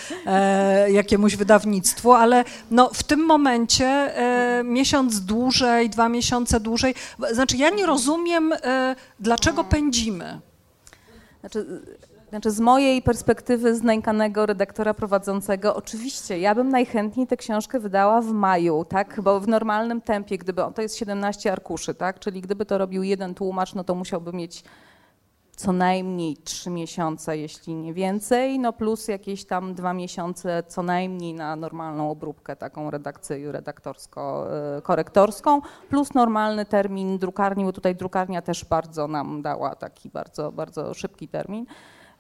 [0.88, 4.15] jakiemuś wydawnictwu, ale no, w tym momencie
[4.65, 6.95] miesiąc dłużej, dwa miesiące dłużej,
[7.33, 8.55] znaczy ja nie rozumiem,
[9.21, 10.40] dlaczego pędzi pędzimy?
[11.40, 11.66] Znaczy,
[12.28, 18.33] znaczy, z mojej perspektywy znękanego redaktora prowadzącego, oczywiście, ja bym najchętniej tę książkę wydała w
[18.33, 19.20] maju, tak?
[19.22, 22.18] Bo w normalnym tempie, gdyby, to jest 17 arkuszy, tak?
[22.20, 24.64] Czyli gdyby to robił jeden tłumacz, no to musiałby mieć
[25.62, 31.35] co najmniej trzy miesiące, jeśli nie więcej, no plus jakieś tam dwa miesiące co najmniej
[31.35, 39.09] na normalną obróbkę taką redakcyjną, redaktorsko-korektorską, plus normalny termin drukarni, bo tutaj drukarnia też bardzo
[39.09, 41.66] nam dała taki bardzo, bardzo szybki termin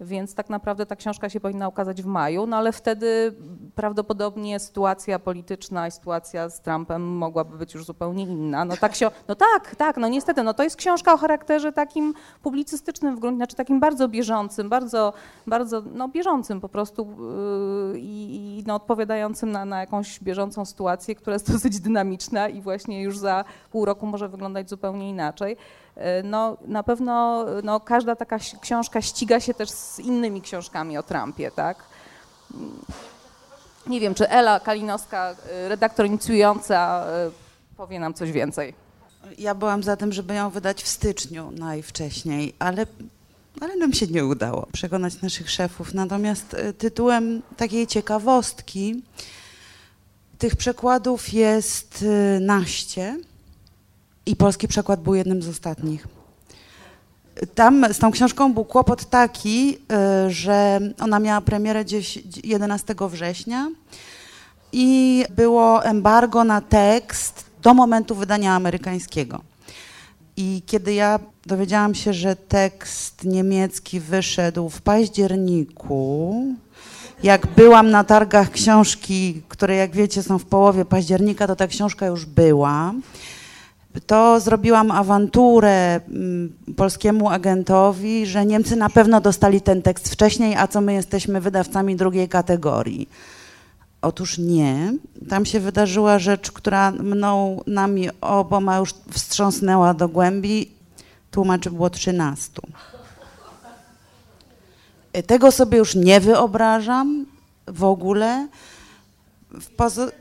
[0.02, 3.34] więc tak naprawdę ta książka się powinna ukazać w maju, no ale wtedy
[3.74, 8.64] prawdopodobnie sytuacja polityczna i sytuacja z Trumpem mogłaby być już zupełnie inna.
[8.64, 12.14] No tak się, no tak, tak, no niestety, no to jest książka o charakterze takim
[12.42, 15.12] publicystycznym w gruncie, znaczy takim bardzo bieżącym, bardzo,
[15.46, 17.08] bardzo, no bieżącym po prostu
[17.92, 23.02] yy, i no, odpowiadającym na, na jakąś bieżącą sytuację, która jest dosyć dynamiczna i właśnie
[23.02, 25.56] już za pół roku może wyglądać zupełnie inaczej.
[25.96, 31.02] E, no, na pewno no, każda taka książka ściga się też z innymi książkami o
[31.02, 31.76] Trumpie, tak?
[33.86, 37.30] Nie wiem, czy Ela Kalinowska, e, redaktor inicjująca, e,
[37.76, 38.74] powie nam coś więcej.
[39.38, 42.86] Ja byłam za tym, żeby ją wydać w styczniu najwcześniej, ale,
[43.60, 45.94] ale nam się nie udało przekonać naszych szefów.
[45.94, 49.02] Natomiast tytułem takiej ciekawostki
[50.38, 52.04] tych przekładów jest
[52.40, 53.18] naście
[54.26, 56.08] i polski przekład był jednym z ostatnich.
[57.54, 59.78] Tam z tą książką był kłopot taki,
[60.26, 63.70] y, że ona miała premierę gdzieś 11 września
[64.72, 69.40] i było embargo na tekst do momentu wydania amerykańskiego.
[70.36, 76.34] I kiedy ja dowiedziałam się, że tekst niemiecki wyszedł w październiku,
[77.22, 82.06] jak byłam na targach książki, które jak wiecie są w połowie października, to ta książka
[82.06, 82.92] już była
[84.00, 90.66] to zrobiłam awanturę mm, polskiemu agentowi, że Niemcy na pewno dostali ten tekst wcześniej, a
[90.68, 93.08] co my jesteśmy wydawcami drugiej kategorii.
[94.02, 94.92] Otóż nie.
[95.28, 100.70] Tam się wydarzyła rzecz, która mną, nami oboma już wstrząsnęła do głębi.
[101.30, 102.50] Tłumaczy było 13.
[105.26, 107.26] Tego sobie już nie wyobrażam
[107.66, 108.48] w ogóle.
[109.50, 110.12] W pozo-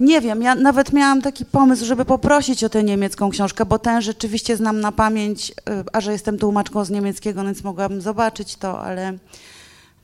[0.00, 4.02] nie wiem, ja nawet miałam taki pomysł, żeby poprosić o tę niemiecką książkę, bo tę
[4.02, 5.54] rzeczywiście znam na pamięć, y,
[5.92, 9.12] a że jestem tłumaczką z niemieckiego, więc mogłabym zobaczyć to, ale,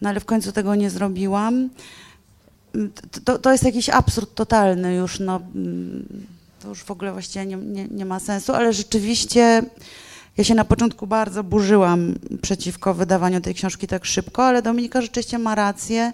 [0.01, 1.71] no ale w końcu tego nie zrobiłam.
[3.25, 6.27] To, to jest jakiś absurd totalny już, no, mm,
[6.63, 9.63] to już w ogóle właściwie nie, nie, nie ma sensu, ale rzeczywiście
[10.37, 15.39] ja się na początku bardzo burzyłam przeciwko wydawaniu tej książki tak szybko, ale Dominika rzeczywiście
[15.39, 16.13] ma rację.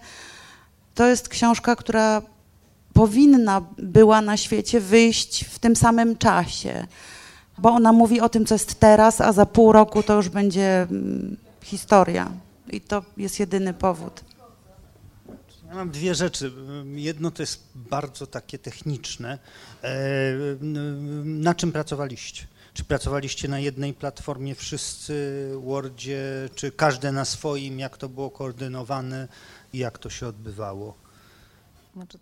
[0.95, 2.23] To jest książka, która
[2.92, 6.87] powinna była na świecie wyjść w tym samym czasie,
[7.59, 10.83] bo ona mówi o tym, co jest teraz, a za pół roku to już będzie
[10.83, 12.33] mm, historia.
[12.70, 14.20] I to jest jedyny powód.
[15.68, 16.53] Ja mam dwie rzeczy.
[16.94, 19.38] Jedno to jest bardzo takie techniczne.
[19.85, 19.88] E,
[21.24, 22.46] na czym pracowaliście?
[22.74, 27.79] Czy pracowaliście na jednej platformie wszyscy, Wordzie, czy każde na swoim?
[27.79, 29.29] Jak to było koordynowane
[29.72, 30.94] i jak to się odbywało?
[31.94, 32.18] Znaczy,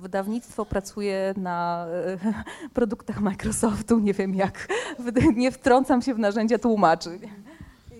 [0.00, 1.86] wydawnictwo pracuje na
[2.74, 4.68] produktach Microsoftu, nie wiem jak,
[5.36, 7.18] nie wtrącam się w narzędzia tłumaczy.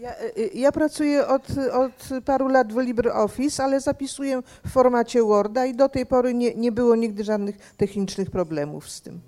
[0.03, 5.67] Ja, y, ja, pracuję od, od, paru lat w LibreOffice, ale zapisuję w formacie Worda
[5.67, 9.21] i do tej pory nie, nie było nigdy żadnych technicznych problemów z tym.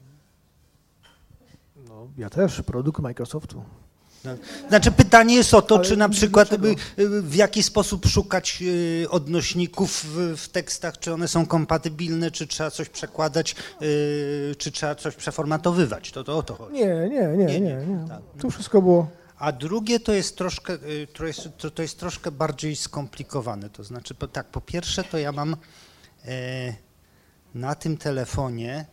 [1.88, 3.62] No, ja też, produkt Microsoftu.
[4.68, 6.58] Znaczy pytanie jest o to, Ale czy na przykład y,
[7.22, 10.06] w jaki sposób szukać y, odnośników
[10.37, 16.12] w, tekstach, czy one są kompatybilne, czy trzeba coś przekładać, y, czy trzeba coś przeformatowywać.
[16.12, 16.74] To, to o to chodzi.
[16.74, 17.60] Nie, nie, nie, nie.
[17.60, 18.08] nie, nie.
[18.08, 18.20] Tak.
[18.40, 19.08] Tu wszystko było.
[19.38, 20.78] A drugie to jest troszkę,
[21.12, 23.70] to jest, to, jest troszkę bardziej skomplikowane.
[23.70, 25.56] To znaczy, tak, po pierwsze to ja mam
[27.54, 28.87] na tym telefonie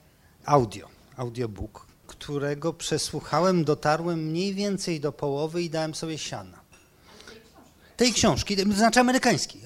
[0.45, 1.90] audio, audiobook,
[2.21, 6.61] którego przesłuchałem, dotarłem mniej więcej do połowy i dałem sobie siana.
[7.97, 9.61] Tej książki, to znaczy amerykańskiej,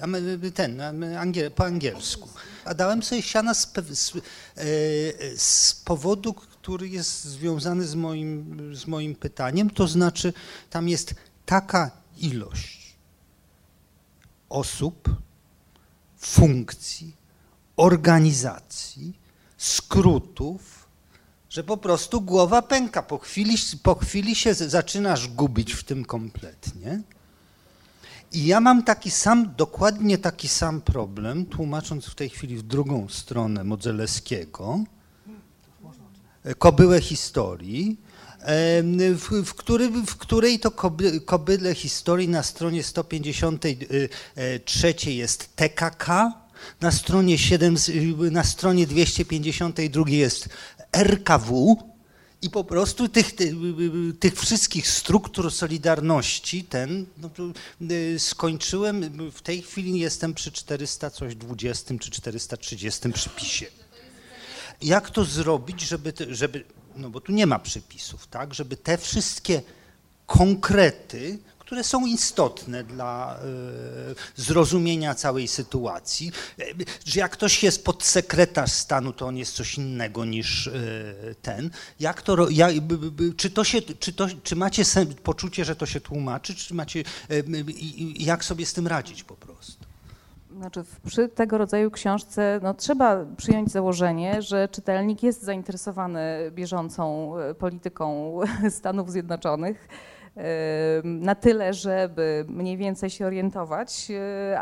[0.54, 0.80] ten,
[1.18, 2.28] angiel, po angielsku.
[2.64, 4.20] A dałem sobie siana z, z, e,
[5.36, 10.32] z powodu, który jest związany z moim, z moim pytaniem, to znaczy
[10.70, 11.14] tam jest
[11.46, 12.96] taka ilość
[14.48, 15.08] osób,
[16.18, 17.16] funkcji,
[17.76, 19.18] organizacji,
[19.56, 20.85] skrótów,
[21.56, 23.02] że po prostu głowa pęka.
[23.02, 27.00] Po chwili, po chwili się zaczynasz gubić w tym kompletnie.
[28.32, 33.08] I ja mam taki sam, dokładnie taki sam problem, tłumacząc w tej chwili w drugą
[33.08, 34.84] stronę Modzelewskiego,
[36.58, 38.00] kobyłę historii,
[39.14, 46.32] w, w, który, w której to koby, kobyle historii na stronie 153 jest TKK,
[46.80, 47.76] na stronie, 7,
[48.30, 50.48] na stronie 252 jest
[50.92, 51.76] RKW
[52.42, 53.54] I po prostu tych, tych,
[54.20, 57.30] tych wszystkich struktur Solidarności, ten, no,
[57.90, 63.66] y, skończyłem, w tej chwili jestem przy 400 coś 20 czy 430 przypisie.
[64.82, 66.64] Jak to zrobić, żeby, żeby,
[66.96, 69.62] no bo tu nie ma przypisów, tak, żeby te wszystkie
[70.26, 73.38] konkrety, które są istotne dla
[74.36, 76.32] y, zrozumienia całej sytuacji.
[77.04, 81.70] Że jak ktoś jest podsekretarz stanu, to on jest coś innego niż y, ten.
[82.00, 82.72] Jak to, jak,
[83.36, 84.82] czy, to się, czy, to, czy macie
[85.22, 87.04] poczucie, że to się tłumaczy, czy macie,
[88.18, 89.86] jak sobie z tym radzić po prostu?
[90.56, 98.38] Znaczy, przy tego rodzaju książce no, trzeba przyjąć założenie, że czytelnik jest zainteresowany bieżącą polityką
[98.78, 99.88] Stanów Zjednoczonych
[101.04, 104.60] na tyle, żeby mniej więcej się orientować, e,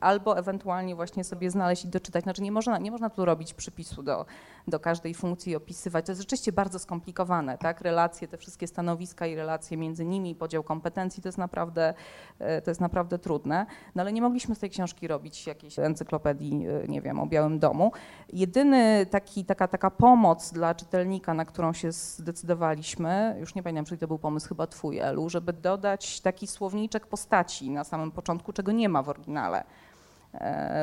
[0.00, 2.22] albo ewentualnie właśnie sobie znaleźć i doczytać.
[2.22, 4.26] Znaczy nie można, nie można tu robić przypisu do,
[4.68, 6.06] do każdej funkcji opisywać.
[6.06, 7.80] To jest rzeczywiście bardzo skomplikowane, tak?
[7.80, 11.94] Relacje, te wszystkie stanowiska i relacje między nimi, podział kompetencji, to jest naprawdę,
[12.38, 13.66] e, to jest naprawdę trudne.
[13.94, 17.58] No ale nie mogliśmy z tej książki robić jakiejś encyklopedii, e, nie wiem, o Białym
[17.58, 17.92] Domu.
[18.32, 23.98] Jedyny taki, taka, taka pomoc dla czytelnika, na którą się zdecydowaliśmy, już nie pamiętam, czy
[23.98, 28.72] to był pomysł chyba twój, Elu, żeby dodać taki słowniczek postaci na samym początku, czego
[28.72, 29.64] nie ma w oryginale.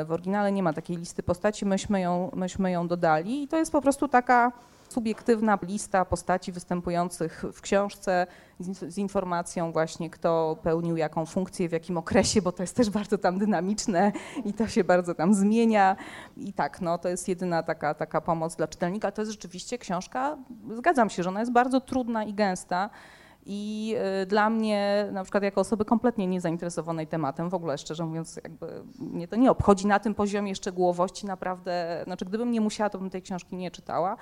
[0.06, 3.72] W oryginale nie ma takiej listy postaci, myśmy ją, myśmy ją dodali i to jest
[3.72, 4.52] po prostu taka
[4.92, 8.28] subiektywna lista postaci występujących w książce
[8.60, 12.90] z, z, informacją właśnie, kto pełnił jaką funkcję, w jakim okresie, bo to jest też
[12.90, 14.12] bardzo tam dynamiczne
[14.46, 15.96] i to się bardzo tam zmienia.
[16.38, 19.12] I tak, no to jest jedyna taka, taka pomoc dla czytelnika.
[19.12, 20.38] To jest rzeczywiście książka,
[20.78, 22.90] zgadzam się, że ona jest bardzo trudna i gęsta.
[23.46, 28.40] I y, dla mnie, na przykład jako osoby kompletnie niezainteresowanej tematem, w ogóle szczerze mówiąc,
[28.44, 33.00] jakby mnie to nie obchodzi na tym poziomie szczegółowości naprawdę, znaczy gdybym nie musiała, to
[33.00, 34.18] bym tej książki nie czytała.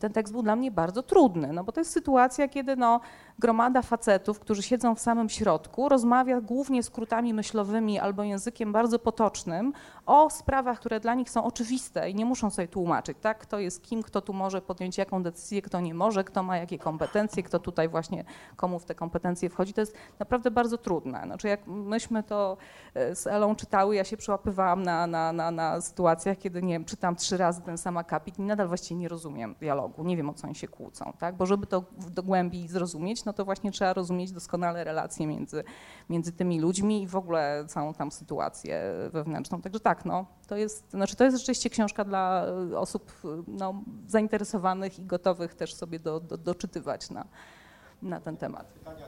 [0.00, 3.00] Ten tekst był dla mnie bardzo trudny, no bo to jest sytuacja, kiedy no,
[3.38, 9.72] gromada facetów, którzy siedzą w samym środku, rozmawia głównie skrótami myślowymi albo językiem bardzo potocznym
[10.06, 13.82] o sprawach, które dla nich są oczywiste i nie muszą sobie tłumaczyć, tak, kto jest
[13.82, 17.58] kim, kto tu może podjąć jaką decyzję, kto nie może, kto ma jakie kompetencje, kto
[17.58, 18.24] tutaj właśnie
[18.56, 19.72] komu w te kompetencje wchodzi.
[19.72, 21.22] To jest naprawdę bardzo trudne.
[21.24, 22.56] Znaczy jak myśmy to
[22.94, 26.84] e, z Elą czytały, ja się przyłapywałam na, na, na, na sytuacjach, kiedy nie wiem,
[26.84, 30.34] czytam trzy razy ten sam akapit i nadal właściwie nie rozumiem dialogu, nie wiem o
[30.34, 31.36] co oni się kłócą, tak?
[31.36, 35.64] bo żeby to do głębi zrozumieć, no to właśnie trzeba rozumieć doskonale relacje między,
[36.10, 39.62] między tymi ludźmi i w ogóle całą tam sytuację wewnętrzną.
[39.62, 43.12] Także tak, no, to jest, znaczy to jest rzeczywiście książka dla osób
[43.48, 47.26] no, zainteresowanych i gotowych też sobie do, do, doczytywać na,
[48.02, 48.66] na ten temat.
[48.66, 49.06] Pytania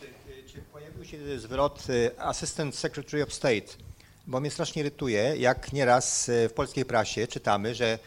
[0.00, 3.86] Czy, czy pojawił się zwrot y, Assistant Secretary of State
[4.26, 7.98] bo mnie strasznie irytuje, jak nieraz w polskiej prasie czytamy, że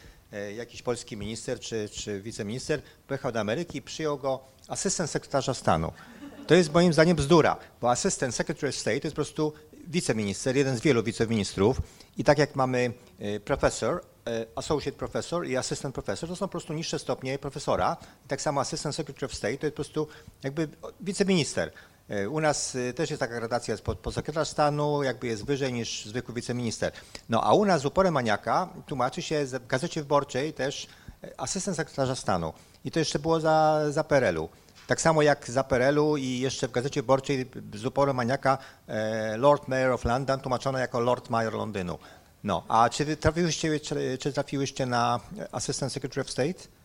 [0.56, 5.92] jakiś polski minister czy, czy wiceminister pojechał do Ameryki i przyjął go asystent sekretarza stanu.
[6.46, 9.52] To jest moim zdaniem bzdura, bo asystent Secretary of State to jest po prostu
[9.86, 11.80] wiceminister, jeden z wielu wiceministrów
[12.18, 14.00] i tak jak mamy e, profesor,
[14.56, 17.96] associate professor i assistant professor, to są po prostu niższe stopnie profesora.
[18.24, 20.08] I tak samo assistant secretary of state to jest po prostu
[20.42, 20.68] jakby
[21.00, 21.72] wiceminister.
[22.10, 26.06] E, u nas e, też jest taka gradacja, jest podsekretarz stanu, jakby jest wyżej niż
[26.06, 26.92] zwykły wiceminister.
[27.28, 30.86] No a u nas z uporem maniaka tłumaczy się w Gazecie Wyborczej też
[31.24, 32.52] e, asystent sekretarza stanu.
[32.84, 34.48] I to jeszcze było za, za PRL-u.
[34.86, 38.58] Tak samo jak za PRL-u i jeszcze w Gazecie Wyborczej z uporem maniaka
[39.36, 41.98] Lord Mayor of London tłumaczono jako Lord Mayor Londynu.
[42.44, 45.20] No, a czy trafiłyście, czy, czy trafiłyście na
[45.52, 46.79] Assistant Secretary of State?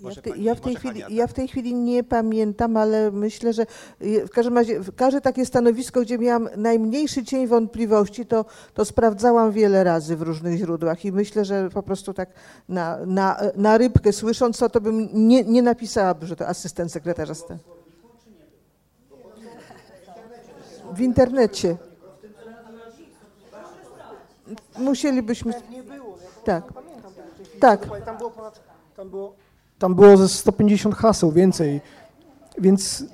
[0.00, 3.66] Ja, te, ja, w tej chwili, ja w tej chwili nie pamiętam, ale myślę, że
[4.00, 9.84] w każdym razie każde takie stanowisko, gdzie miałam najmniejszy cień wątpliwości, to, to sprawdzałam wiele
[9.84, 12.28] razy w różnych źródłach i myślę, że po prostu tak
[12.68, 17.34] na, na, na rybkę słysząc to, to bym nie, nie napisała, że to asystent sekretarza
[17.34, 17.60] stanu.
[20.92, 21.76] W internecie.
[24.78, 25.52] Musielibyśmy.
[26.44, 26.64] Tak.
[27.60, 28.04] Tak.
[28.04, 28.32] Tam było
[28.96, 29.34] tam było
[30.16, 31.80] ze 150 haseł więcej,
[32.58, 33.04] więc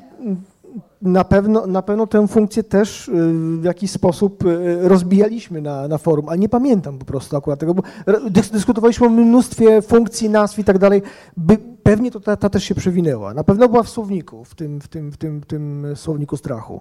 [1.02, 3.12] na pewno, na pewno tę funkcję też y,
[3.60, 7.74] w jakiś sposób y, rozbijaliśmy na, na forum, ale nie pamiętam po prostu akurat tego,
[7.74, 7.82] bo
[8.30, 11.02] dyskutowaliśmy o mnóstwie funkcji, nazw i tak dalej.
[11.36, 13.34] By, pewnie to ta, ta, też się przewinęła.
[13.34, 16.80] Na pewno była w słowniku, w tym, w tym, w tym, w tym słowniku strachu,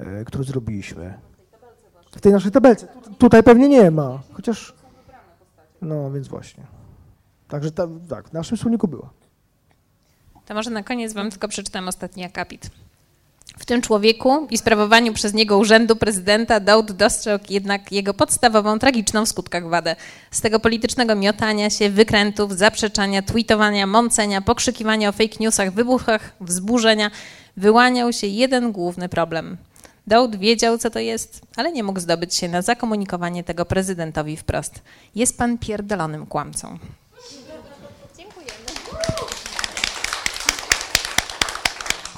[0.00, 1.14] y, który zrobiliśmy.
[2.16, 2.88] W tej naszej tabelce.
[3.18, 4.74] Tutaj pewnie nie ma, chociaż...
[5.82, 6.66] No, więc właśnie.
[7.48, 9.10] Także ta, tak, w naszym słowniku była.
[10.46, 12.70] To może na koniec wam tylko przeczytam ostatni akapit.
[13.58, 19.26] W tym człowieku i sprawowaniu przez niego urzędu prezydenta Daud dostrzegł jednak jego podstawową, tragiczną
[19.26, 19.96] w skutkach wadę.
[20.30, 27.10] Z tego politycznego miotania się, wykrętów, zaprzeczania, tweetowania, mącenia, pokrzykiwania o fake newsach, wybuchach, wzburzenia,
[27.56, 29.56] wyłaniał się jeden główny problem.
[30.06, 34.82] Daud wiedział, co to jest, ale nie mógł zdobyć się na zakomunikowanie tego prezydentowi wprost.
[35.14, 36.78] Jest pan pierdolonym kłamcą.